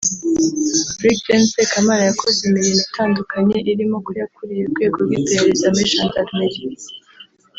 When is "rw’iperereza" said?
5.05-5.65